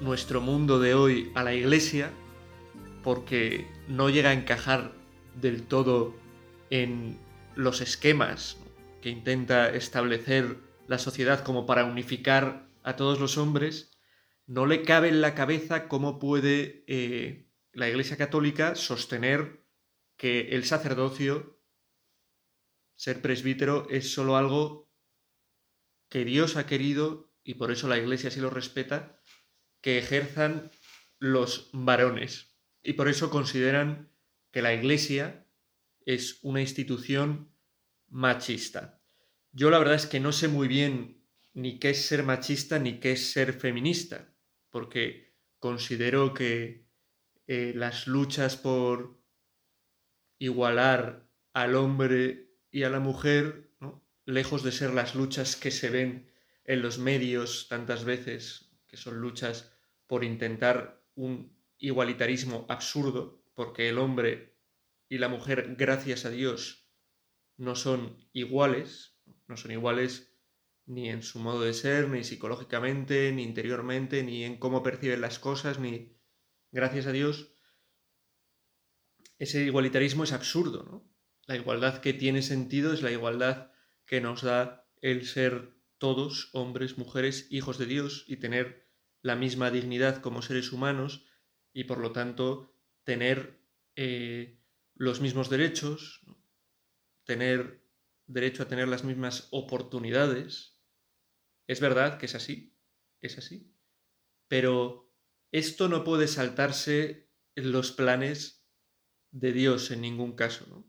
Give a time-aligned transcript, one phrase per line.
[0.00, 2.12] nuestro mundo de hoy a la iglesia,
[3.02, 4.92] porque no llega a encajar
[5.40, 6.14] del todo
[6.70, 7.18] en
[7.54, 8.58] los esquemas
[9.02, 13.98] que intenta establecer la sociedad como para unificar a todos los hombres,
[14.46, 19.64] no le cabe en la cabeza cómo puede eh, la Iglesia Católica sostener
[20.16, 21.60] que el sacerdocio,
[22.94, 24.90] ser presbítero, es solo algo
[26.08, 29.20] que Dios ha querido y por eso la Iglesia sí lo respeta,
[29.84, 30.70] que ejerzan
[31.18, 32.56] los varones.
[32.82, 34.10] Y por eso consideran
[34.50, 35.46] que la Iglesia
[36.06, 37.52] es una institución
[38.08, 39.02] machista.
[39.52, 42.98] Yo la verdad es que no sé muy bien ni qué es ser machista ni
[42.98, 44.34] qué es ser feminista,
[44.70, 46.88] porque considero que
[47.46, 49.22] eh, las luchas por
[50.38, 53.70] igualar al hombre y a la mujer,
[54.24, 56.32] lejos de ser las luchas que se ven
[56.64, 59.73] en los medios tantas veces, que son luchas
[60.06, 64.56] por intentar un igualitarismo absurdo, porque el hombre
[65.08, 66.88] y la mujer, gracias a Dios,
[67.56, 70.34] no son iguales, no son iguales
[70.86, 75.38] ni en su modo de ser, ni psicológicamente, ni interiormente, ni en cómo perciben las
[75.38, 76.18] cosas, ni,
[76.72, 77.54] gracias a Dios,
[79.38, 81.10] ese igualitarismo es absurdo, ¿no?
[81.46, 83.72] La igualdad que tiene sentido es la igualdad
[84.06, 88.83] que nos da el ser todos, hombres, mujeres, hijos de Dios y tener
[89.24, 91.24] la misma dignidad como seres humanos
[91.72, 93.58] y por lo tanto tener
[93.96, 94.60] eh,
[94.94, 96.20] los mismos derechos,
[97.24, 97.82] tener
[98.26, 100.78] derecho a tener las mismas oportunidades.
[101.66, 102.76] Es verdad que es así,
[103.22, 103.74] es así.
[104.46, 105.10] Pero
[105.52, 108.68] esto no puede saltarse en los planes
[109.30, 110.86] de Dios en ningún caso.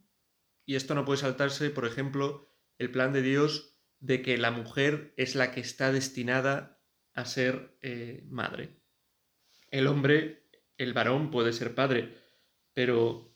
[0.65, 5.13] Y esto no puede saltarse, por ejemplo, el plan de Dios de que la mujer
[5.15, 6.74] es la que está destinada
[7.15, 8.81] a ser eh, madre.
[9.71, 12.13] El hombre, el varón puede ser padre,
[12.73, 13.35] pero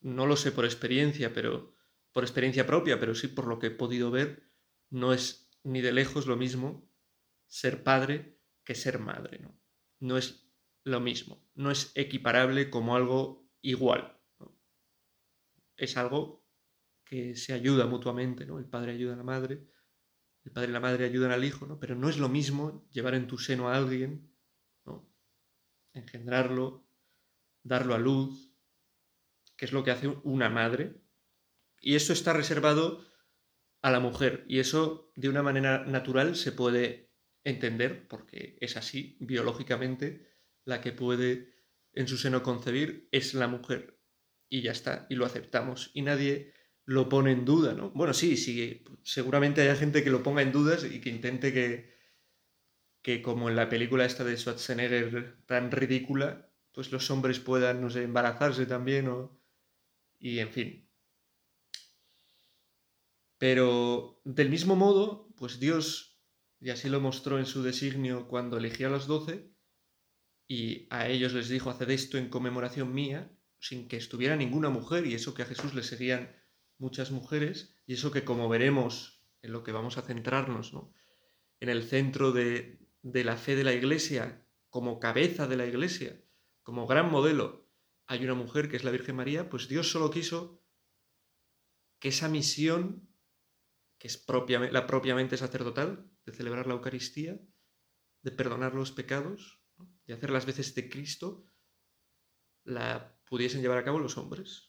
[0.00, 1.74] no lo sé por experiencia, pero
[2.12, 4.50] por experiencia propia, pero sí por lo que he podido ver,
[4.90, 6.88] no es ni de lejos lo mismo
[7.46, 9.40] ser padre que ser madre.
[9.40, 9.60] No,
[9.98, 10.48] no es
[10.84, 14.16] lo mismo, no es equiparable como algo igual.
[15.76, 16.46] Es algo
[17.04, 18.58] que se ayuda mutuamente, ¿no?
[18.58, 19.66] El padre ayuda a la madre,
[20.48, 21.78] el padre y la madre ayudan al hijo, ¿no?
[21.78, 24.32] Pero no es lo mismo llevar en tu seno a alguien,
[24.86, 25.06] ¿no?
[25.92, 26.88] Engendrarlo,
[27.62, 28.54] darlo a luz,
[29.56, 31.02] que es lo que hace una madre.
[31.80, 33.04] Y eso está reservado
[33.82, 34.44] a la mujer.
[34.48, 37.12] Y eso de una manera natural se puede
[37.44, 40.26] entender, porque es así, biológicamente,
[40.64, 41.54] la que puede
[41.92, 44.00] en su seno concebir es la mujer.
[44.48, 45.90] Y ya está, y lo aceptamos.
[45.92, 46.54] Y nadie
[46.88, 47.90] lo pone en duda, ¿no?
[47.90, 51.94] Bueno, sí, sí, seguramente haya gente que lo ponga en dudas y que intente que,
[53.02, 57.90] que como en la película esta de Schwarzenegger tan ridícula, pues los hombres puedan, no
[57.90, 59.38] sé, embarazarse también o...
[60.18, 60.90] y en fin.
[63.36, 66.18] Pero del mismo modo, pues Dios,
[66.58, 69.52] y así lo mostró en su designio cuando eligió a los doce,
[70.48, 75.06] y a ellos les dijo, haced esto en conmemoración mía, sin que estuviera ninguna mujer,
[75.06, 76.38] y eso que a Jesús le seguían
[76.78, 80.92] muchas mujeres, y eso que como veremos en lo que vamos a centrarnos, ¿no?
[81.60, 86.22] en el centro de, de la fe de la Iglesia, como cabeza de la Iglesia,
[86.62, 87.68] como gran modelo,
[88.06, 90.62] hay una mujer que es la Virgen María, pues Dios solo quiso
[91.98, 93.08] que esa misión,
[93.98, 94.24] que es
[94.70, 97.40] la propiamente sacerdotal, de celebrar la Eucaristía,
[98.22, 99.60] de perdonar los pecados,
[100.06, 101.44] de hacer las veces de Cristo,
[102.64, 104.67] la pudiesen llevar a cabo los hombres.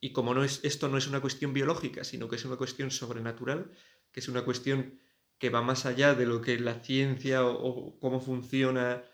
[0.00, 2.90] Y como no es, esto no es una cuestión biológica, sino que es una cuestión
[2.90, 3.70] sobrenatural,
[4.12, 4.98] que es una cuestión
[5.38, 9.04] que va más allá de lo que la ciencia o, cómo funciona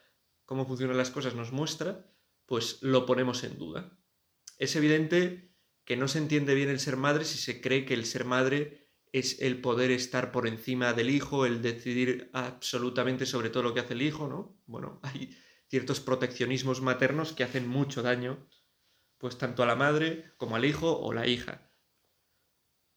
[0.46, 2.08] cómo funcionan las cosas nos muestra,
[2.46, 3.98] pues lo ponemos en duda.
[4.58, 5.52] Es evidente
[5.84, 8.86] que no se entiende bien el ser madre si se cree que el ser madre
[9.12, 13.80] es el poder estar por encima del hijo, el decidir absolutamente sobre todo lo que
[13.80, 14.60] hace el hijo, ¿no?
[14.66, 15.36] Bueno, hay
[15.68, 18.46] ciertos proteccionismos maternos que hacen mucho daño
[19.18, 21.70] pues tanto a la madre como al hijo o la hija.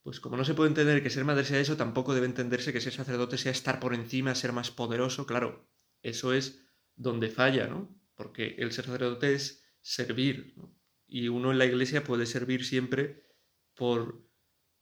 [0.04, 2.82] Pues como no se puede entender que ser madre sea eso, tampoco debe entenderse que
[2.82, 5.26] ser sacerdote sea estar por encima, ser más poderoso.
[5.26, 5.70] Claro,
[6.02, 8.00] eso es donde falla, ¿no?
[8.20, 10.54] porque el sacerdote es servir,
[11.08, 13.24] y uno en la iglesia puede servir siempre
[13.76, 14.28] por,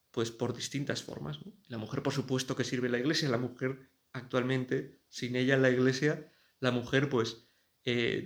[0.10, 1.38] pues, por distintas formas.
[1.68, 5.62] La mujer, por supuesto, que sirve en la iglesia, la mujer actualmente, sin ella en
[5.62, 7.48] la iglesia, la mujer, pues,
[7.86, 8.26] eh,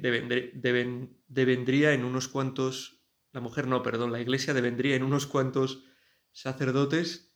[1.27, 3.00] devendría en unos cuantos,
[3.31, 5.83] la mujer no, perdón, la iglesia devendría en unos cuantos
[6.31, 7.33] sacerdotes,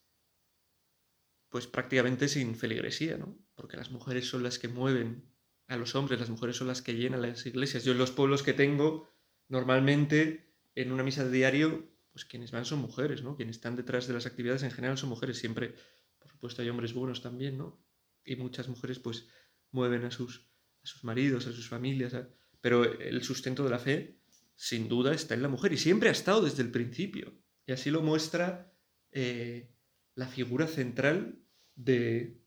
[1.49, 3.37] pues prácticamente sin feligresía, ¿no?
[3.55, 5.31] Porque las mujeres son las que mueven
[5.67, 7.83] a los hombres, las mujeres son las que llenan las iglesias.
[7.83, 9.09] Yo en los pueblos que tengo,
[9.47, 13.35] normalmente en una misa de diario, pues quienes van son mujeres, ¿no?
[13.35, 15.37] Quienes están detrás de las actividades en general son mujeres.
[15.37, 15.75] Siempre,
[16.19, 17.81] por supuesto, hay hombres buenos también, ¿no?
[18.23, 19.27] Y muchas mujeres, pues,
[19.71, 20.49] mueven a sus,
[20.83, 22.15] a sus maridos, a sus familias.
[22.61, 24.19] Pero el sustento de la fe,
[24.55, 27.37] sin duda, está en la mujer y siempre ha estado desde el principio.
[27.65, 28.73] Y así lo muestra
[29.11, 29.73] eh,
[30.15, 31.43] la figura central
[31.75, 32.41] de,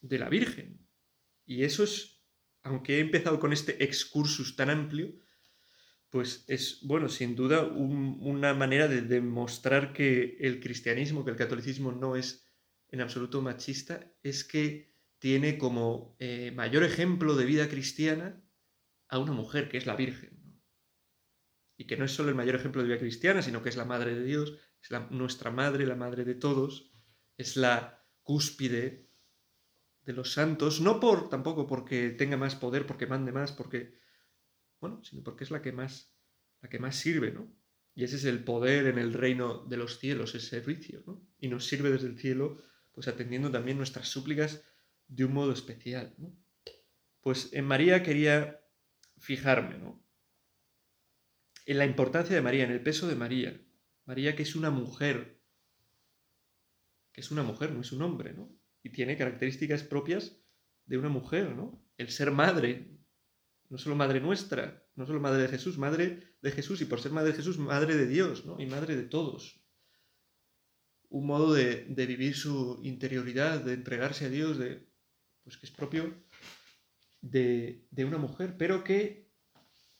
[0.00, 0.88] de la Virgen.
[1.44, 2.12] Y eso es
[2.62, 5.12] aunque he empezado con este excursus tan amplio,
[6.10, 11.90] pues es, bueno, sin duda una manera de demostrar que el cristianismo, que el catolicismo
[11.90, 12.46] no es
[12.88, 18.44] en absoluto machista, es que tiene como eh, mayor ejemplo de vida cristiana
[19.08, 20.41] a una mujer, que es la Virgen.
[21.76, 23.84] Y que no es solo el mayor ejemplo de vida cristiana, sino que es la
[23.84, 26.92] Madre de Dios, es nuestra Madre, la Madre de todos,
[27.36, 29.08] es la cúspide
[30.04, 33.98] de los santos, no por tampoco porque tenga más poder, porque mande más, porque
[34.80, 36.12] bueno, sino porque es la que más
[36.60, 37.52] la que más sirve, ¿no?
[37.94, 41.26] Y ese es el poder en el reino de los cielos, ese servicio, ¿no?
[41.38, 44.64] Y nos sirve desde el cielo, pues atendiendo también nuestras súplicas
[45.08, 46.14] de un modo especial.
[47.20, 48.60] Pues en María quería
[49.18, 50.02] fijarme, ¿no?
[51.66, 53.60] En la importancia de María, en el peso de María.
[54.04, 55.40] María que es una mujer,
[57.12, 58.62] que es una mujer, no es un hombre, ¿no?
[58.82, 60.36] y tiene características propias
[60.86, 61.84] de una mujer, ¿no?
[61.96, 62.98] El ser madre,
[63.68, 67.12] no solo madre nuestra, no solo madre de Jesús, madre de Jesús y por ser
[67.12, 68.60] madre de Jesús, madre de Dios, ¿no?
[68.60, 69.60] Y madre de todos.
[71.08, 74.88] Un modo de, vivir su interioridad, de entregarse a Dios, de,
[75.44, 76.14] pues que es propio
[77.20, 79.30] de, una mujer, pero que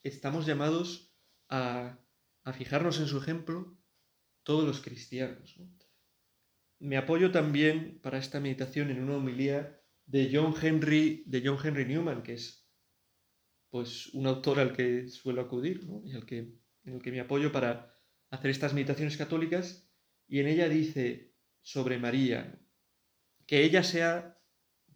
[0.02, 1.11] estamos llamados
[1.52, 1.98] a,
[2.54, 3.78] fijarnos en su ejemplo
[4.42, 5.56] todos los cristianos.
[5.58, 5.70] ¿no?
[6.80, 11.84] me apoyo también para esta meditación en una homilía de John Henry, de John Henry
[11.84, 12.68] Newman, que es
[13.70, 17.96] pues un autor al que suelo acudir y al que, en que me apoyo para
[18.30, 19.88] hacer estas meditaciones católicas,
[20.26, 22.60] y en ella dice sobre María,
[23.46, 24.42] que ella sea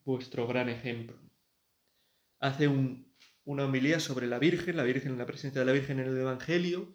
[0.04, 1.20] vuestro gran ejemplo.
[2.40, 2.66] Hace
[3.46, 6.94] una homilía sobre la Virgen, la Virgen, la presencia de la Virgen en el Evangelio,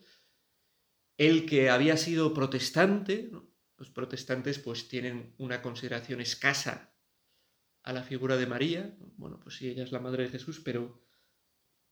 [1.18, 3.31] el que había sido protestante.
[3.77, 6.94] Los protestantes pues tienen una consideración escasa
[7.83, 8.95] a la figura de María.
[9.15, 11.01] Bueno, pues sí, ella es la madre de Jesús, pero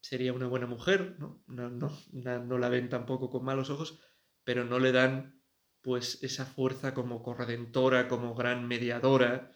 [0.01, 1.41] sería una buena mujer, ¿no?
[1.47, 4.01] No, no, la ven tampoco con malos ojos,
[4.43, 5.41] pero no le dan
[5.81, 9.55] pues esa fuerza como corredentora, como gran mediadora,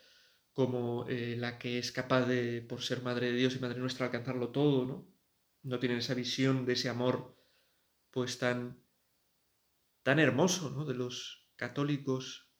[0.54, 4.06] como eh, la que es capaz de, por ser madre de Dios y madre nuestra,
[4.06, 5.08] alcanzarlo todo, ¿no?
[5.64, 7.36] No tienen esa visión de ese amor
[8.12, 8.84] pues tan,
[10.04, 10.86] tan hermoso, ¿no?
[10.86, 12.51] De los, católicos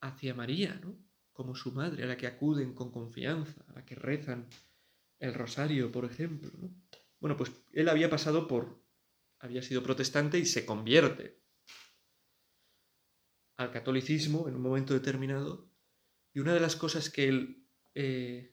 [0.00, 0.96] hacia María, ¿no?
[1.32, 4.48] como su madre, a la que acuden con confianza, a la que rezan
[5.18, 6.50] el rosario, por ejemplo.
[7.20, 8.80] Bueno, pues él había pasado por,
[9.40, 11.42] había sido protestante y se convierte
[13.56, 15.65] al catolicismo en un momento determinado,
[16.36, 18.50] y una de las cosas que él eh,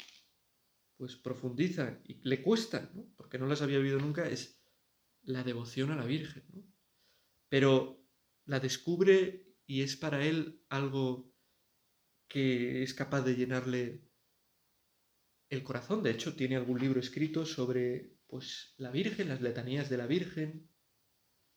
[0.95, 4.63] pues profundiza y le cuesta, porque no las había vivido nunca, es
[5.23, 6.45] la devoción a la Virgen.
[7.49, 8.07] Pero
[8.45, 11.35] la descubre y es para él algo
[12.29, 14.07] que es capaz de llenarle
[15.49, 16.03] el corazón.
[16.03, 20.69] De hecho, tiene algún libro escrito sobre pues, la Virgen, las letanías de la Virgen,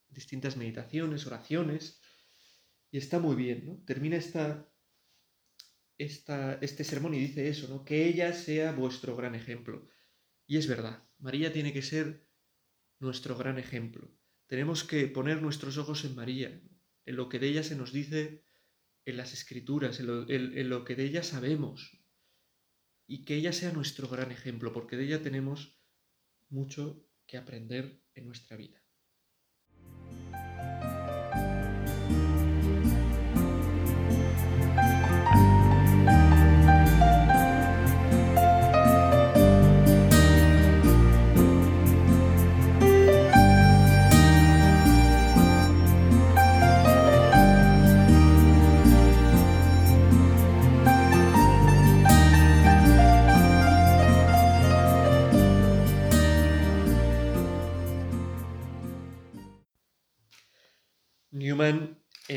[0.08, 2.00] distintas meditaciones, oraciones,
[2.90, 3.84] y está muy bien, ¿no?
[3.84, 4.68] Termina esta,
[5.98, 7.84] esta, este sermón y dice eso, ¿no?
[7.84, 9.88] Que ella sea vuestro gran ejemplo.
[10.46, 12.26] Y es verdad, María tiene que ser
[12.98, 14.10] nuestro gran ejemplo.
[14.46, 16.62] Tenemos que poner nuestros ojos en María,
[17.04, 18.44] en lo que de ella se nos dice
[19.04, 21.98] en las escrituras, en lo, que de ella sabemos,
[23.06, 25.80] y que ella sea nuestro gran ejemplo, porque de ella tenemos
[26.48, 28.82] mucho que aprender en nuestra vida.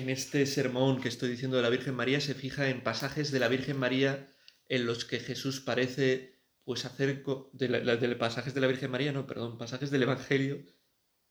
[0.09, 3.47] Este sermón que estoy diciendo de la Virgen María, se fija en pasajes de la
[3.47, 4.33] Virgen María
[4.67, 7.23] en los que Jesús parece pues hacer
[7.53, 10.63] de, pasajes de la Virgen María, no, perdón, pasajes del Evangelio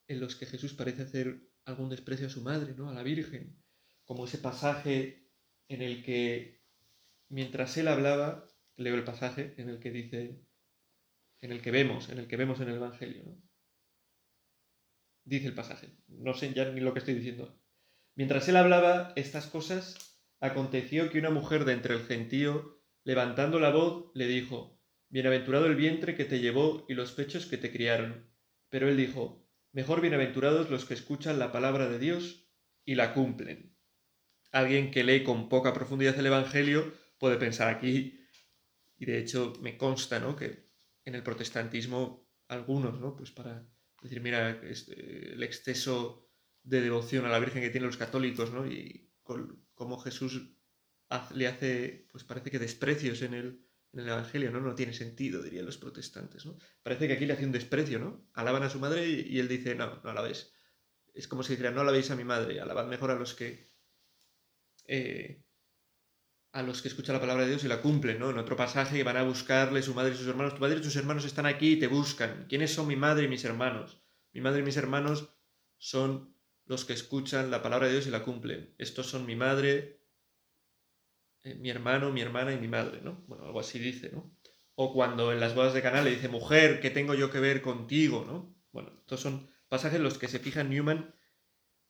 [0.09, 2.89] en los que Jesús parece hacer algún desprecio a su madre, ¿no?
[2.89, 3.63] A la Virgen,
[4.05, 5.31] como ese pasaje
[5.69, 6.65] en el que
[7.29, 10.43] mientras él hablaba, leo el pasaje en el que dice
[11.41, 13.41] en el que vemos, en el que vemos en el Evangelio, ¿no?
[15.25, 17.61] Dice el pasaje, no sé ya ni lo que estoy diciendo.
[18.19, 19.95] Mientras él hablaba estas cosas,
[20.41, 25.77] aconteció que una mujer de entre el gentío, levantando la voz, le dijo, Bienaventurado el
[25.77, 28.29] vientre que te llevó y los pechos que te criaron.
[28.71, 32.51] Pero él dijo, Mejor bienaventurados los que escuchan la palabra de Dios
[32.85, 33.77] y la cumplen.
[34.51, 38.27] Alguien que lee con poca profundidad el Evangelio puede pensar aquí,
[38.97, 40.35] y de hecho me consta, ¿no?
[40.35, 40.65] Que
[41.05, 43.15] en el protestantismo algunos, ¿no?
[43.15, 43.65] Pues para
[44.03, 46.28] decir, mira, este, el exceso
[46.69, 48.67] de devoción a la Virgen que tienen los católicos, ¿no?
[48.67, 49.11] Y
[49.75, 50.55] cómo Jesús
[51.35, 54.61] le hace, pues parece que desprecios en el, Evangelio, ¿no?
[54.61, 56.57] No tiene sentido, dirían los protestantes, ¿no?
[56.83, 58.29] Parece que aquí le hace un desprecio, ¿no?
[58.35, 60.53] Alaban a su madre y, él dice, no, no alabéis.
[61.15, 63.73] Es como si dijera, no alabéis a mi madre, alabad mejor a los que...
[64.87, 65.43] Eh,
[66.53, 68.31] a los que escuchan la palabra de Dios y la cumplen, ¿no?
[68.31, 70.55] En otro pasaje van a buscarle su madre y sus hermanos.
[70.55, 72.47] Tu madre y tus hermanos están aquí y te buscan.
[72.49, 74.03] ¿Quiénes son mi madre y mis hermanos?
[74.33, 75.31] Mi madre y mis hermanos
[75.79, 76.38] son
[76.69, 78.75] los que escuchan la palabra de Dios y la cumplen.
[78.77, 80.03] Estos son mi madre,
[81.43, 83.25] eh, mi hermano, mi hermana y mi madre, ¿no?
[83.27, 84.37] Bueno, algo así dice, ¿no?
[84.75, 87.63] O cuando en las bodas de Canal le dice, mujer, ¿qué tengo yo que ver
[87.63, 88.55] contigo, ¿no?
[88.71, 91.15] Bueno, estos son pasajes en los que se fija Newman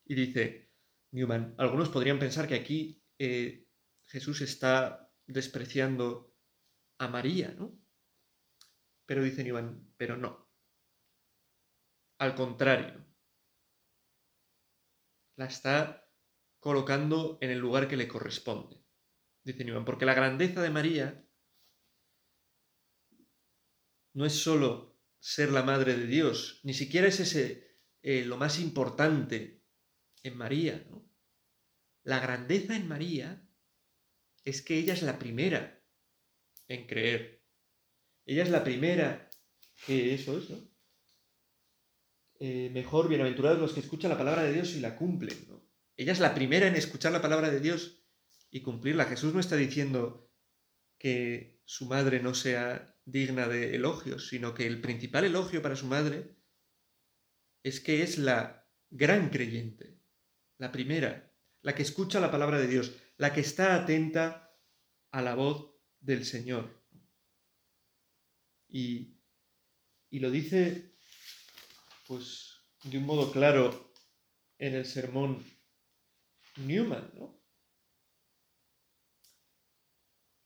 [0.05, 0.71] y dice,
[1.11, 3.67] Newman, algunos podrían pensar que aquí eh,
[4.07, 6.37] Jesús está despreciando
[6.99, 7.77] a María, ¿no?
[9.07, 10.49] Pero dice Newman, pero no.
[12.19, 13.08] Al contrario,
[15.39, 16.07] la está
[16.61, 18.79] colocando en el lugar que le corresponde
[19.53, 21.25] dice Newman, porque la grandeza de María
[24.15, 28.61] no es sólo ser la madre de Dios, ni siquiera es ese eh, lo más
[28.61, 29.65] importante
[30.23, 30.87] en María.
[32.03, 33.43] La grandeza en María
[34.45, 35.83] es que ella es la primera
[36.69, 37.43] en creer.
[38.25, 39.29] Ella es la primera
[39.87, 40.68] que eso es, ¿no?
[42.41, 45.37] Eh, mejor, bienaventurados los que escuchan la palabra de Dios y la cumplen.
[45.97, 48.05] Ella es la primera en escuchar la palabra de Dios
[48.49, 49.07] y cumplirla.
[49.07, 50.31] Jesús no está diciendo
[50.99, 55.87] que su madre no sea digna de elogios, sino que el principal elogio para su
[55.87, 56.37] madre
[57.65, 59.99] es que es la gran creyente,
[60.59, 64.57] la primera, la que escucha la palabra de Dios, la que está atenta
[65.11, 66.85] a la voz del Señor.
[68.69, 69.19] Y,
[70.09, 70.88] y lo dice,
[72.09, 73.93] pues, de un modo claro
[74.59, 75.45] en el sermón
[76.57, 77.39] Newman, ¿no?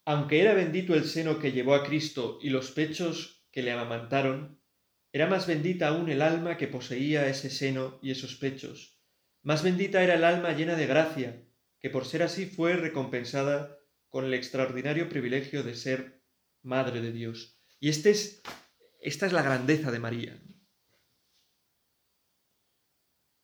[0.05, 4.61] Aunque era bendito el seno que llevó a Cristo y los pechos que le amamantaron,
[5.13, 9.01] era más bendita aún el alma que poseía ese seno y esos pechos.
[9.43, 11.47] Más bendita era el alma llena de gracia,
[11.79, 13.79] que por ser así fue recompensada
[14.09, 16.23] con el extraordinario privilegio de ser
[16.63, 17.61] Madre de Dios.
[17.79, 18.43] Y este es,
[19.01, 20.43] esta es la grandeza de María.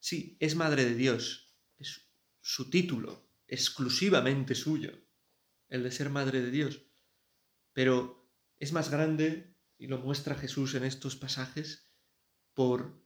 [0.00, 4.92] Sí, es Madre de Dios, es su título, exclusivamente suyo
[5.68, 6.82] el de ser madre de Dios.
[7.72, 11.92] Pero es más grande, y lo muestra Jesús en estos pasajes,
[12.54, 13.00] por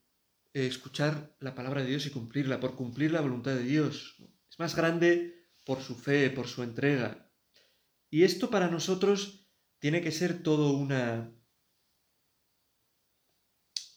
[0.53, 4.15] eh, escuchar la palabra de Dios y cumplirla, por cumplir la voluntad de Dios.
[4.49, 7.31] Es más grande por su fe, por su entrega.
[8.09, 11.31] Y esto para nosotros tiene que ser todo una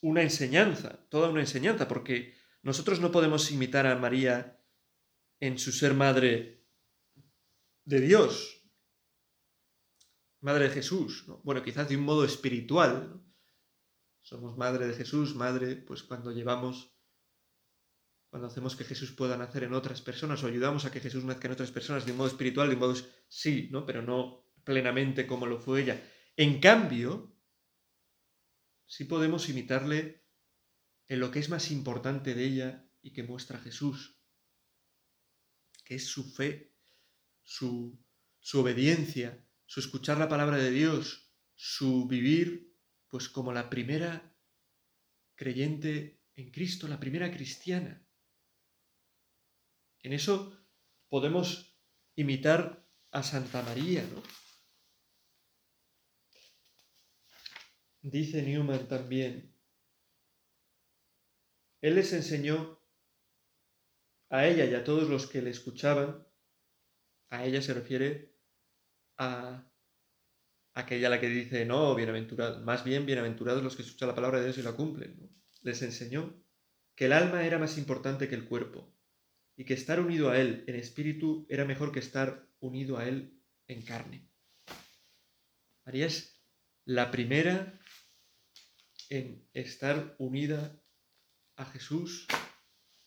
[0.02, 2.35] una enseñanza, toda una enseñanza, porque
[2.66, 4.60] nosotros no podemos imitar a María
[5.38, 6.66] en su ser madre
[7.84, 8.60] de Dios,
[10.40, 13.22] madre de Jesús, bueno, quizás de un modo espiritual.
[14.20, 16.92] Somos madre de Jesús, madre, pues cuando llevamos,
[18.30, 21.46] cuando hacemos que Jesús pueda nacer en otras personas o ayudamos a que Jesús nazca
[21.46, 22.96] en otras personas de un modo espiritual, de un modo
[23.28, 23.86] sí, ¿no?
[23.86, 26.02] Pero no plenamente como lo fue ella.
[26.36, 27.32] En cambio,
[28.86, 30.25] sí podemos imitarle
[31.08, 34.18] en lo que es más importante de ella y que muestra Jesús,
[35.84, 36.74] que es su fe,
[37.42, 37.98] su,
[38.40, 42.76] su obediencia, su escuchar la palabra de Dios, su vivir
[43.08, 44.36] pues como la primera
[45.36, 48.04] creyente en Cristo, la primera cristiana.
[50.00, 50.56] En eso
[51.08, 51.78] podemos
[52.14, 54.22] imitar a Santa María, ¿no?
[58.02, 59.55] Dice Newman también,
[61.80, 62.80] Él les enseñó
[64.30, 66.26] a ella y a todos los que le escuchaban,
[67.30, 68.34] a ella se refiere
[69.18, 69.70] a
[70.74, 74.44] aquella la que dice, no, bienaventurados, más bien bienaventurados los que escuchan la palabra de
[74.44, 75.30] Dios y la cumplen.
[75.62, 76.42] Les enseñó
[76.94, 78.94] que el alma era más importante que el cuerpo
[79.56, 83.42] y que estar unido a Él en espíritu era mejor que estar unido a Él
[83.68, 84.28] en carne.
[85.84, 86.42] María es
[86.84, 87.80] la primera
[89.08, 90.82] en estar unida
[91.56, 92.26] a Jesús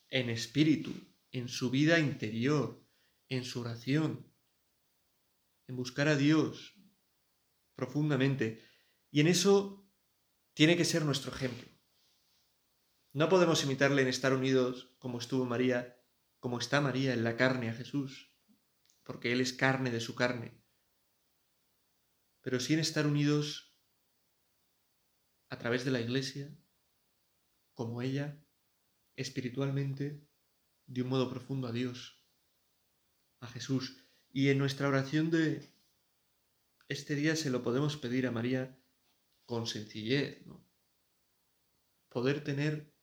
[0.10, 0.94] en espíritu,
[1.32, 2.84] en su vida interior,
[3.30, 4.34] en su oración,
[5.68, 6.76] en buscar a Dios
[7.76, 8.66] profundamente.
[9.12, 9.88] Y en eso
[10.54, 11.70] tiene que ser nuestro ejemplo.
[13.14, 16.00] No podemos imitarle en estar unidos como estuvo María,
[16.40, 18.36] como está María en la carne a Jesús,
[19.04, 20.64] porque Él es carne de su carne.
[22.42, 23.78] Pero sí en estar unidos
[25.50, 26.56] a través de la Iglesia,
[27.80, 28.38] como ella,
[29.16, 30.28] espiritualmente,
[30.86, 32.22] de un modo profundo a Dios,
[33.40, 34.06] a Jesús.
[34.34, 35.72] Y en nuestra oración de
[36.90, 38.78] este día se lo podemos pedir a María
[39.46, 40.44] con sencillez.
[42.10, 42.94] Poder tener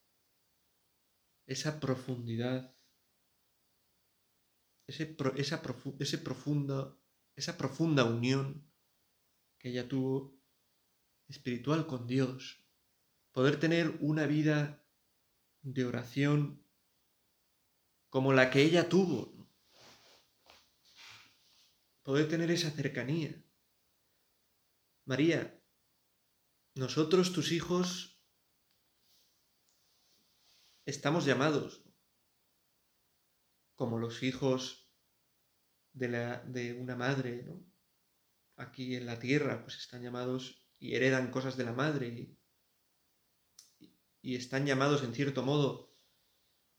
[1.47, 2.77] esa profundidad,
[4.87, 7.01] ese, esa, profunda,
[7.35, 8.71] esa profunda unión
[9.59, 10.39] que ella tuvo
[11.29, 12.66] espiritual con Dios,
[13.37, 14.83] poder tener una vida
[15.61, 16.67] de oración
[18.09, 19.47] como la que ella tuvo,
[22.03, 23.45] poder tener esa cercanía.
[25.05, 25.63] María,
[26.77, 28.19] nosotros, tus hijos,
[30.87, 31.85] estamos llamados,
[33.75, 34.91] como los hijos
[35.93, 37.63] de, una madre, ¿no?
[38.57, 42.36] aquí en la tierra, pues están llamados y heredan cosas de la madre
[44.27, 45.95] y, están llamados, en cierto modo,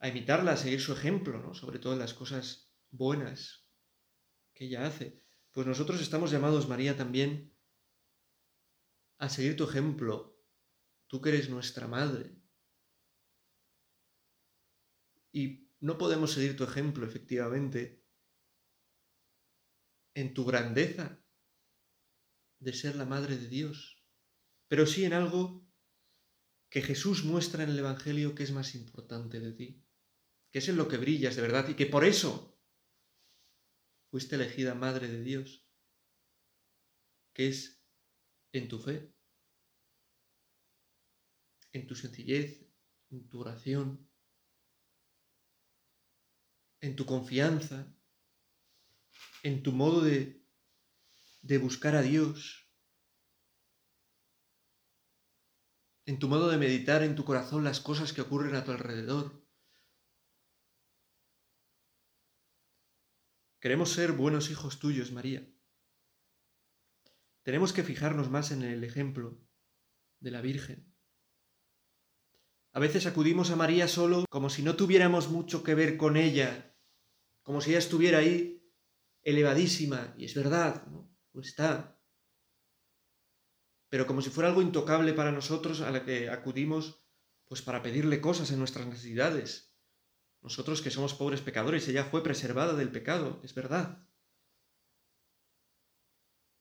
[0.00, 1.54] a imitarla, a seguir su ejemplo, ¿no?
[1.54, 3.66] sobre todo en las cosas buenas
[4.52, 5.24] que ella hace.
[5.52, 7.56] Pues nosotros estamos llamados, María, también
[9.16, 10.38] a seguir tu ejemplo,
[11.06, 12.36] tú que eres nuestra madre.
[15.32, 18.04] Y no podemos seguir tu ejemplo, efectivamente,
[20.14, 21.18] en tu grandeza
[22.60, 24.04] de ser la madre de Dios,
[24.68, 25.67] pero sí en algo
[26.70, 29.84] que Jesús muestra en el Evangelio que es más importante de ti,
[30.50, 32.58] que es en lo que brillas de verdad y que por eso
[34.10, 35.66] fuiste elegida madre de Dios,
[37.32, 37.82] que es
[38.52, 39.14] en tu fe,
[41.72, 42.66] en tu sencillez,
[43.10, 44.10] en tu oración,
[46.80, 47.94] en tu confianza,
[49.42, 50.44] en tu modo de,
[51.42, 52.67] de buscar a Dios,
[56.08, 59.46] en tu modo de meditar en tu corazón las cosas que ocurren a tu alrededor.
[63.60, 65.46] Queremos ser buenos hijos tuyos, María.
[67.42, 69.38] Tenemos que fijarnos más en el ejemplo
[70.20, 70.96] de la Virgen.
[72.72, 76.74] A veces acudimos a María solo como si no tuviéramos mucho que ver con ella,
[77.42, 78.66] como si ella estuviera ahí
[79.20, 81.14] elevadísima, y es verdad, ¿no?
[81.34, 81.97] Está.
[83.88, 87.02] Pero como si fuera algo intocable para nosotros a la que acudimos
[87.46, 89.74] pues para pedirle cosas en nuestras necesidades.
[90.42, 94.06] Nosotros que somos pobres pecadores, ella fue preservada del pecado, es verdad.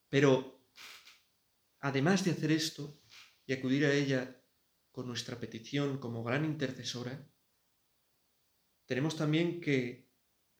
[0.09, 0.57] Pero
[1.79, 2.99] Además de hacer esto
[3.45, 4.43] y acudir a ella
[4.91, 7.31] con nuestra petición como gran intercesora,
[8.85, 10.11] tenemos también que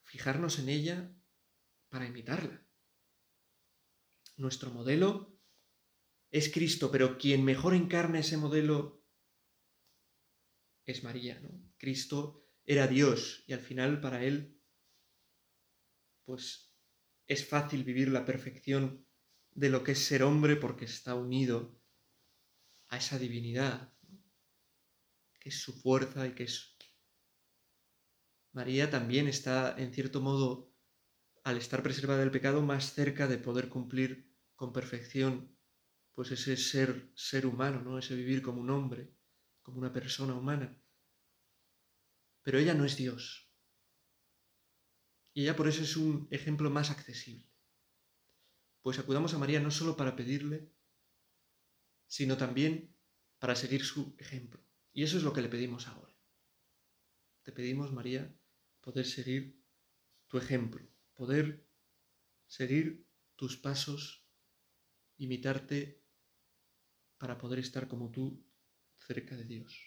[0.03, 1.11] fijarnos en ella
[1.89, 2.65] para imitarla.
[4.35, 5.36] Nuestro modelo
[6.31, 9.03] es Cristo, pero quien mejor encarna ese modelo
[10.85, 11.49] es María, ¿no?
[11.77, 14.61] Cristo era Dios y al final para él
[16.25, 16.75] pues
[17.25, 19.07] es fácil vivir la perfección
[19.51, 21.81] de lo que es ser hombre porque está unido
[22.89, 23.93] a esa divinidad,
[25.39, 26.77] que es su fuerza y que es...
[28.51, 30.73] María también está, en cierto modo,
[31.43, 35.56] al estar preservada del pecado, más cerca de poder cumplir con perfección
[36.17, 37.99] pues ese ser, ser humano, ¿no?
[37.99, 39.13] Ese vivir como un hombre,
[39.61, 40.81] como una persona humana.
[42.41, 43.53] Pero ella no es Dios.
[45.35, 47.47] Y ella por eso es un ejemplo más accesible
[48.87, 50.71] pues acudamos a María no solo para pedirle,
[52.05, 52.95] sino también
[53.37, 54.65] para seguir su ejemplo.
[54.93, 56.17] Y eso es lo que le pedimos ahora.
[57.43, 58.33] Te pedimos, María,
[58.79, 59.61] poder seguir
[60.27, 61.67] tu ejemplo, poder
[62.45, 64.25] seguir tus pasos,
[65.17, 66.06] imitarte
[67.17, 68.45] para poder estar como tú
[68.97, 69.86] cerca de Dios.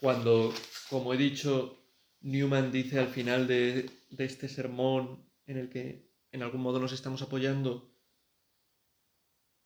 [0.00, 0.54] Cuando,
[0.88, 1.84] como he dicho,
[2.20, 6.92] Newman dice al final de, de este sermón en el que en algún modo nos
[6.92, 7.94] estamos apoyando,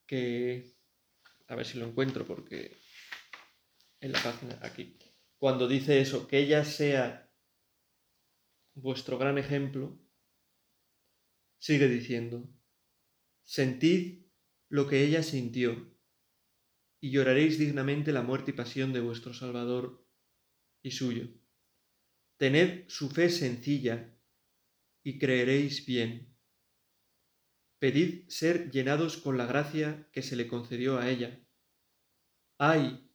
[0.07, 0.77] que,
[1.49, 2.77] a ver si lo encuentro porque
[4.01, 4.99] en la página aquí,
[5.38, 7.31] cuando dice eso, que ella sea
[8.75, 9.99] vuestro gran ejemplo,
[11.59, 12.49] sigue diciendo,
[13.45, 14.27] sentid
[14.68, 15.92] lo que ella sintió
[17.01, 20.02] y lloraréis dignamente la muerte y pasión de vuestro Salvador
[20.83, 21.29] y suyo.
[22.37, 24.14] Tened su fe sencilla
[25.03, 26.37] y creeréis bien.
[27.79, 31.40] Pedid ser llenados con la gracia que se le concedió a ella.
[32.59, 33.11] ¡Ay!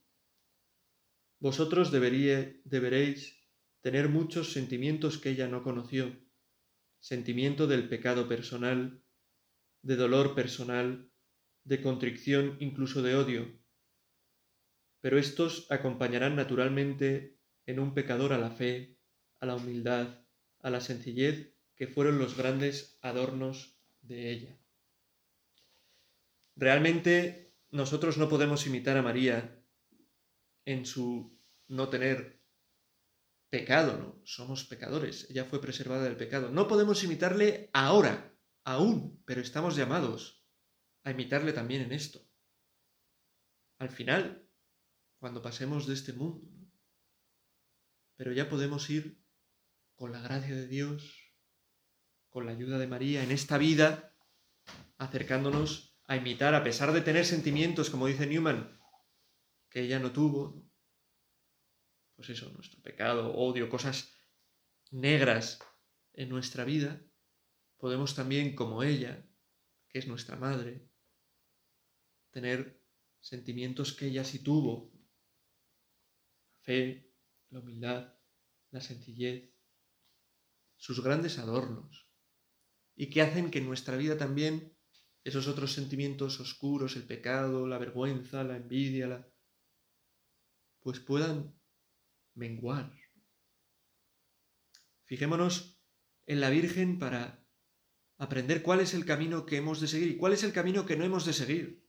[1.40, 3.38] Vosotros deberéis
[3.80, 6.18] tener muchos sentimientos que ella no conoció.
[7.00, 9.02] Sentimiento del pecado personal,
[9.82, 11.10] de dolor personal,
[11.64, 13.58] de contrición, incluso de odio,
[15.00, 17.37] pero estos acompañarán naturalmente
[17.68, 18.98] en un pecador a la fe,
[19.40, 20.24] a la humildad,
[20.60, 24.58] a la sencillez, que fueron los grandes adornos de ella.
[26.56, 29.62] Realmente nosotros no podemos imitar a María
[30.64, 32.40] en su no tener
[33.50, 34.22] pecado, ¿no?
[34.24, 36.50] Somos pecadores, ella fue preservada del pecado.
[36.50, 40.42] No podemos imitarle ahora, aún, pero estamos llamados
[41.04, 42.26] a imitarle también en esto.
[43.76, 44.48] Al final,
[45.18, 46.57] cuando pasemos de este mundo.
[48.18, 49.22] Pero ya podemos ir
[49.94, 51.32] con la gracia de Dios,
[52.28, 54.12] con la ayuda de María en esta vida,
[54.96, 58.76] acercándonos a imitar, a pesar de tener sentimientos, como dice Newman,
[59.70, 60.68] que ella no tuvo,
[62.16, 64.12] pues eso, nuestro pecado, odio, cosas
[64.90, 65.60] negras
[66.12, 67.00] en nuestra vida,
[67.76, 69.24] podemos también, como ella,
[69.88, 70.90] que es nuestra madre,
[72.30, 72.82] tener
[73.20, 74.92] sentimientos que ella sí tuvo,
[76.62, 77.07] fe,
[77.50, 78.14] la humildad,
[78.70, 79.54] la sencillez,
[80.76, 82.08] sus grandes adornos,
[82.94, 84.76] y que hacen que en nuestra vida también
[85.24, 89.32] esos otros sentimientos oscuros, el pecado, la vergüenza, la envidia, la...
[90.80, 91.58] pues puedan
[92.34, 92.92] menguar.
[95.04, 95.80] Fijémonos
[96.26, 97.46] en la Virgen para
[98.18, 100.96] aprender cuál es el camino que hemos de seguir y cuál es el camino que
[100.96, 101.88] no hemos de seguir.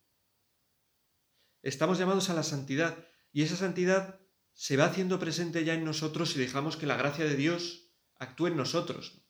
[1.61, 4.21] Estamos llamados a la santidad y esa santidad
[4.59, 8.47] se va haciendo presente ya en nosotros y dejamos que la gracia de Dios actúe
[8.47, 9.25] en nosotros.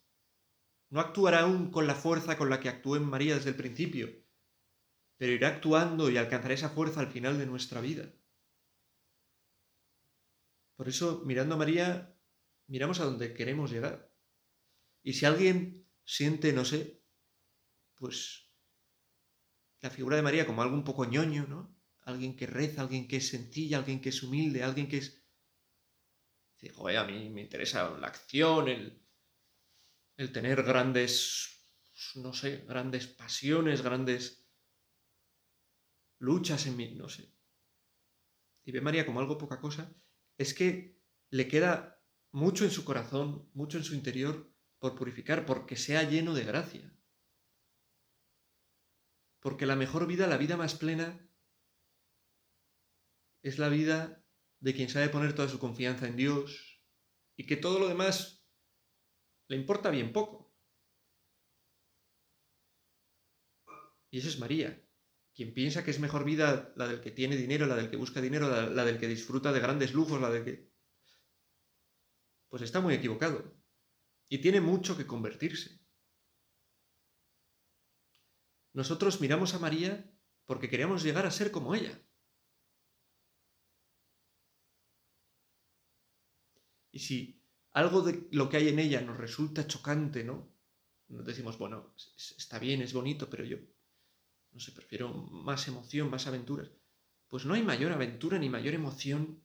[0.90, 4.10] No actuará aún con la fuerza con la que actuó en María desde el principio,
[5.18, 8.12] pero irá actuando y alcanzará esa fuerza al final de nuestra vida.
[10.76, 12.18] Por eso, mirando a María,
[12.66, 14.12] miramos a donde queremos llegar.
[15.04, 17.04] Y si alguien siente, no sé,
[17.94, 18.50] pues
[19.80, 21.78] la figura de María como algo un poco ñoño, ¿no?
[22.02, 25.19] Alguien que reza, alguien que es sencilla, alguien que es humilde, alguien que es
[26.60, 29.02] Dice, joder, a mí me interesa la acción, el,
[30.18, 31.72] el tener grandes,
[32.16, 34.46] no sé, grandes pasiones, grandes
[36.20, 37.34] luchas en mí, no sé.
[38.66, 39.96] Y ve María como algo poca cosa,
[40.38, 45.78] es que le queda mucho en su corazón, mucho en su interior por purificar, porque
[45.78, 46.94] sea lleno de gracia.
[49.40, 51.26] Porque la mejor vida, la vida más plena,
[53.42, 54.26] es la vida
[54.60, 56.84] de quien sabe poner toda su confianza en Dios
[57.38, 58.46] y que todo lo demás
[59.48, 60.54] le importa bien poco.
[64.12, 64.84] Y eso es María,
[65.36, 68.22] quien piensa que es mejor vida la del que tiene dinero, la del que busca
[68.22, 70.70] dinero, la, del que disfruta de grandes lujos, la del que...
[72.50, 73.56] Pues está muy equivocado.
[74.28, 75.80] Y tiene mucho que convertirse.
[78.74, 80.12] Nosotros miramos a María
[80.46, 82.02] porque queremos llegar a ser como ella.
[87.00, 90.54] Y si algo de lo que hay en ella nos resulta chocante, ¿no?
[91.08, 91.96] Nos decimos, bueno,
[92.38, 93.56] está bien, es bonito, pero yo,
[94.52, 96.70] no sé, prefiero más emoción, más aventuras.
[97.30, 99.42] Pues no hay mayor aventura ni mayor emoción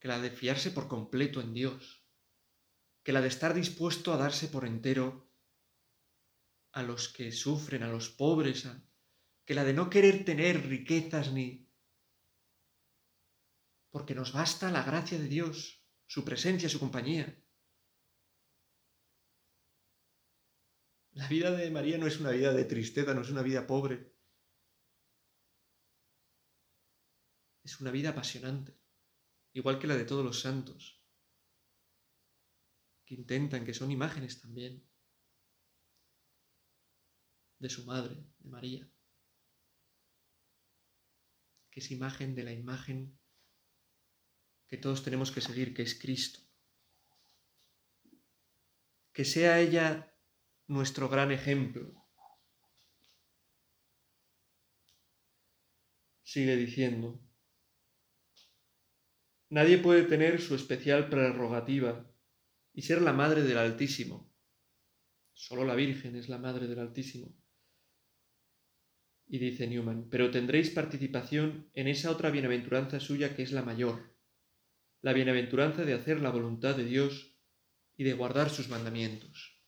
[0.00, 2.04] que la de fiarse por completo en Dios,
[3.04, 5.30] que la de estar dispuesto a darse por entero
[6.72, 8.68] a los que sufren, a los pobres,
[9.44, 11.66] que la de no querer tener riquezas ni
[13.96, 15.75] porque nos basta la gracia de Dios,
[16.06, 17.42] su presencia, su compañía.
[21.12, 24.14] La vida de María no es una vida de tristeza, no es una vida pobre.
[27.64, 28.78] Es una vida apasionante,
[29.52, 31.02] igual que la de todos los santos,
[33.04, 34.88] que intentan, que son imágenes también
[37.58, 38.88] de su madre, de María,
[41.70, 43.18] que es imagen de la imagen
[44.68, 46.40] que todos tenemos que seguir, que es Cristo.
[49.12, 50.12] Que sea ella
[50.66, 51.94] nuestro gran ejemplo.
[56.22, 57.20] Sigue diciendo,
[59.48, 62.10] nadie puede tener su especial prerrogativa
[62.72, 64.30] y ser la madre del Altísimo.
[65.32, 67.32] Solo la Virgen es la madre del Altísimo.
[69.28, 74.15] Y dice Newman, pero tendréis participación en esa otra bienaventuranza suya que es la mayor,
[75.02, 77.36] la bienaventuranza de hacer la voluntad de Dios
[77.96, 79.62] y de guardar sus mandamientos.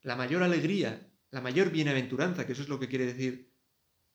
[0.00, 3.52] La mayor alegría, la mayor bienaventuranza, que eso es lo que quiere decir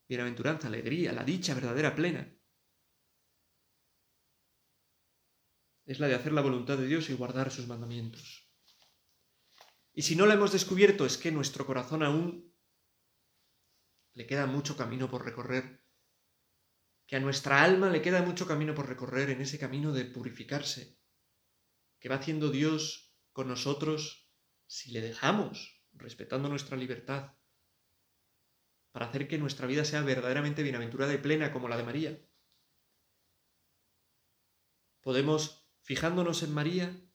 [0.07, 2.33] bienaventuranza, alegría, la dicha verdadera plena,
[5.85, 8.51] es la de hacer la voluntad de Dios y guardar sus mandamientos.
[9.93, 12.53] Y si no la hemos descubierto es que nuestro corazón aún
[14.13, 15.86] le queda mucho camino por recorrer,
[17.07, 20.99] que a nuestra alma le queda mucho camino por recorrer en ese camino de purificarse,
[21.99, 24.29] que va haciendo Dios con nosotros
[24.67, 27.33] si le dejamos, respetando nuestra libertad,
[28.91, 32.29] para hacer que nuestra vida sea verdaderamente bienaventurada y plena como la de María.
[34.99, 37.09] Podemos, fijándonos en María,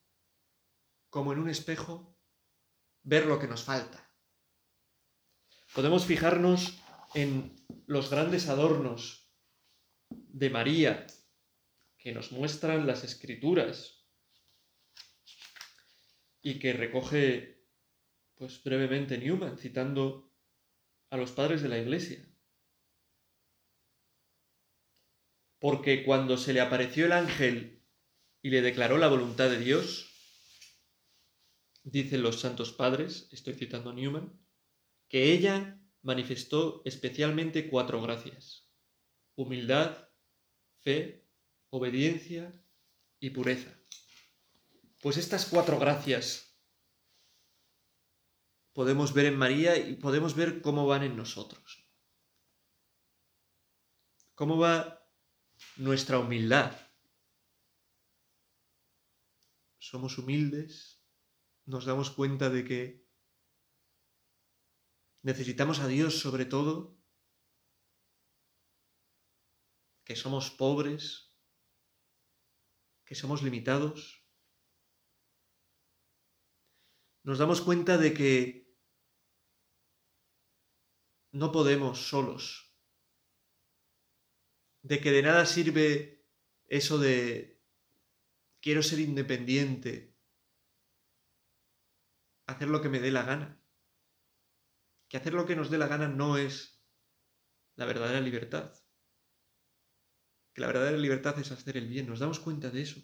[1.10, 2.18] como en un espejo,
[3.02, 4.10] ver lo que nos falta.
[5.74, 6.80] Podemos fijarnos
[7.14, 9.21] en los grandes adornos
[10.28, 11.06] de María
[11.98, 14.02] que nos muestran las escrituras
[16.42, 17.62] y que recoge
[18.34, 20.34] pues brevemente Newman citando
[21.10, 22.26] a los padres de la iglesia.
[25.60, 27.84] Porque cuando se le apareció el ángel
[28.42, 30.10] y le declaró la voluntad de Dios,
[31.84, 34.32] dicen los santos padres, estoy citando a Newman,
[35.08, 38.71] que ella manifestó especialmente cuatro gracias.
[39.36, 40.08] Humildad,
[40.80, 41.28] fe,
[41.70, 42.52] obediencia
[43.18, 43.70] y pureza.
[45.00, 46.58] Pues estas cuatro gracias
[48.72, 51.88] podemos ver en María y podemos ver cómo van en nosotros.
[54.34, 55.06] ¿Cómo va
[55.76, 56.74] nuestra humildad?
[59.78, 61.02] Somos humildes,
[61.64, 63.02] nos damos cuenta de que
[65.22, 66.98] Necesitamos a Dios sobre todo,
[70.04, 71.34] que somos pobres,
[73.04, 74.26] que somos limitados.
[77.24, 78.30] Nos damos cuenta de que
[81.30, 82.74] no podemos solos,
[84.82, 86.26] de que de nada sirve
[86.66, 87.62] eso de
[88.60, 90.16] quiero ser independiente,
[92.46, 93.62] hacer lo que me dé la gana
[95.12, 96.82] que hacer lo que nos dé la gana no es
[97.76, 98.81] la verdadera libertad.
[100.52, 102.06] Que la verdadera libertad es hacer el bien.
[102.06, 103.00] Nos damos cuenta de eso.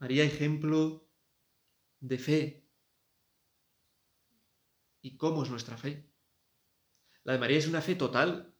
[0.00, 1.08] María, ejemplo
[2.00, 2.68] de fe.
[5.00, 6.10] ¿Y cómo es nuestra fe?
[7.22, 8.54] La de María es una fe total,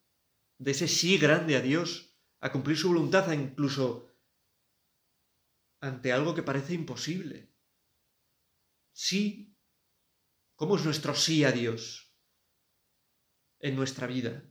[0.59, 4.15] de ese sí grande a Dios, a cumplir su voluntad, incluso
[5.81, 7.55] ante algo que parece imposible
[8.95, 9.55] sí,
[10.55, 12.04] ¿cómo es nuestro sí a Dios
[13.65, 14.45] en nuestra vida?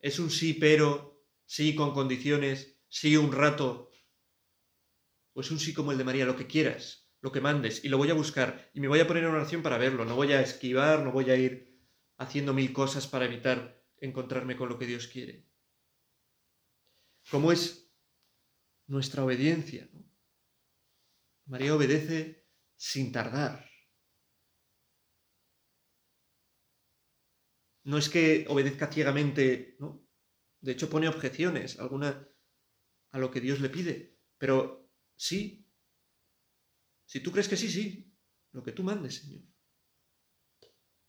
[0.00, 3.88] ¿Es un sí pero, sí con condiciones, sí un rato?
[5.32, 7.88] ¿O es un sí como el de María, lo que quieras, lo que mandes, y
[7.88, 10.32] lo voy a buscar, y me voy a poner en oración para verlo, no voy
[10.32, 11.80] a esquivar, no voy a ir
[12.18, 15.46] haciendo mil cosas para evitar encontrarme con lo que Dios quiere?
[17.30, 17.88] ¿Cómo es
[18.88, 19.88] nuestra obediencia?
[21.46, 22.44] María obedece
[22.76, 23.71] sin tardar.
[27.84, 30.06] No es que obedezca ciegamente, ¿no?
[30.60, 32.28] De hecho pone objeciones, alguna
[33.10, 35.68] a lo que Dios le pide, pero sí.
[37.04, 38.16] Si tú crees que sí, sí,
[38.52, 39.42] lo que tú mandes, Señor.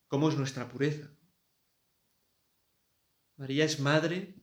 [0.08, 1.16] ¿Cómo es nuestra pureza?
[3.36, 4.34] María es madre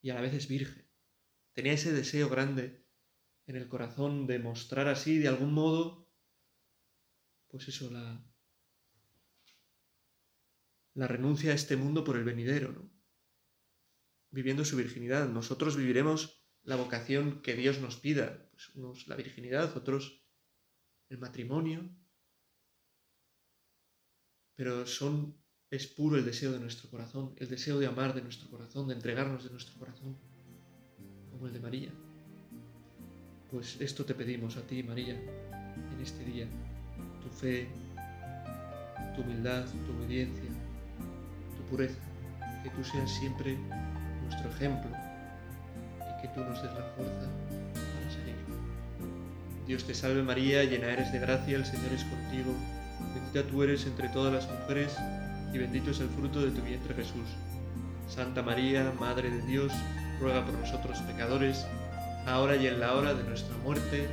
[0.00, 0.90] y a la vez es virgen.
[1.52, 2.86] Tenía ese deseo grande
[3.46, 6.10] en el corazón de mostrar así, de algún modo,
[7.48, 8.24] pues eso, la,
[10.94, 12.90] la renuncia a este mundo por el venidero.
[14.30, 15.28] Viviendo su virginidad.
[15.28, 20.24] Nosotros viviremos la vocación que Dios nos pida, pues unos la virginidad, otros
[21.08, 21.90] el matrimonio,
[24.54, 28.50] pero son es puro el deseo de nuestro corazón, el deseo de amar de nuestro
[28.50, 30.18] corazón, de entregarnos de nuestro corazón,
[31.30, 31.90] como el de María.
[33.50, 36.46] Pues esto te pedimos a ti, María, en este día
[37.22, 37.68] tu fe,
[39.14, 40.51] tu humildad, tu obediencia,
[41.78, 43.56] que tú seas siempre
[44.24, 47.28] nuestro ejemplo y que tú nos des la fuerza
[47.72, 48.36] para seguir.
[49.66, 52.52] Dios te salve María, llena eres de gracia, el Señor es contigo,
[53.14, 54.94] bendita tú eres entre todas las mujeres
[55.52, 57.28] y bendito es el fruto de tu vientre Jesús.
[58.06, 59.72] Santa María, Madre de Dios,
[60.20, 61.64] ruega por nosotros pecadores,
[62.26, 64.08] ahora y en la hora de nuestra muerte.